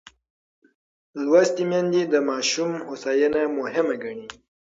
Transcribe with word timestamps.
لوستې 1.23 1.63
میندې 1.69 2.01
د 2.13 2.15
ماشوم 2.29 2.71
هوساینه 2.87 3.41
مهمه 3.59 3.95
ګڼي. 4.03 4.27